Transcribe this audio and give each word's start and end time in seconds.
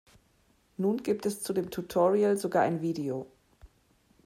Nun 0.77 0.97
gibt 1.03 1.27
es 1.27 1.43
zu 1.43 1.53
dem 1.53 1.69
Tutorial 1.69 2.35
sogar 2.35 2.63
ein 2.63 2.81
Video. 2.81 3.27